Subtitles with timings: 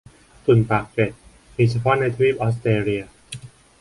[0.45, 1.11] ตุ่นปากเป็ด
[1.55, 3.03] มีเฉพาะในทวีปออสเตรเลีย